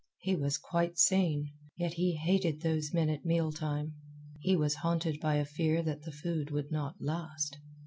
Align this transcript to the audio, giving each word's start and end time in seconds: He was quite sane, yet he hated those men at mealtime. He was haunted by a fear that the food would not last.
He 0.17 0.35
was 0.35 0.57
quite 0.57 0.97
sane, 0.97 1.51
yet 1.77 1.93
he 1.93 2.15
hated 2.15 2.61
those 2.61 2.91
men 2.91 3.07
at 3.07 3.23
mealtime. 3.23 3.93
He 4.39 4.55
was 4.55 4.73
haunted 4.81 5.19
by 5.19 5.35
a 5.35 5.45
fear 5.45 5.83
that 5.83 6.01
the 6.05 6.11
food 6.11 6.49
would 6.49 6.71
not 6.71 6.95
last. 6.99 7.59